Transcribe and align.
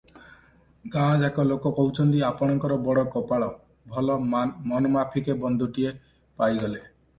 ଗାଁଯାକ 0.95 1.43
ଲୋକ 1.49 1.71
କହୁଛନ୍ତି, 1.79 2.21
ଆପଣଙ୍କର 2.29 2.79
ବଡ଼ 2.89 3.05
କପାଳ, 3.17 3.51
ଭଲ 3.93 4.17
ମନମାଫିକେ 4.73 5.39
ବନ୍ଧୁଟିଏ 5.47 5.95
ପାଇଗଲେ। 6.07 6.77